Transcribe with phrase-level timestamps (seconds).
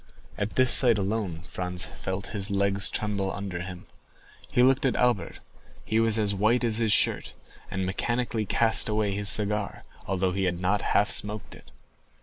[0.35, 3.85] At this sight alone Franz felt his legs tremble under him.
[4.51, 7.33] He looked at Albert—he was as white as his shirt,
[7.69, 11.69] and mechanically cast away his cigar, although he had not half smoked it.